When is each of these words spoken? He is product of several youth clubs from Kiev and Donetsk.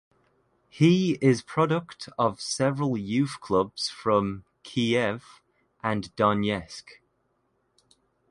He 0.67 1.19
is 1.21 1.43
product 1.43 2.09
of 2.17 2.41
several 2.41 2.97
youth 2.97 3.39
clubs 3.39 3.87
from 3.87 4.45
Kiev 4.63 5.41
and 5.83 6.05
Donetsk. 6.15 6.85